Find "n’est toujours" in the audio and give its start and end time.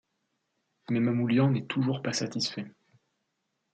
1.51-2.01